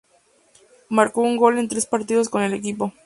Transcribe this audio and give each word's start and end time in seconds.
Marcó 0.89 1.21
un 1.21 1.37
gol 1.37 1.59
en 1.59 1.67
tres 1.67 1.85
partidos 1.85 2.27
con 2.27 2.41
el 2.41 2.53
equipo. 2.55 2.91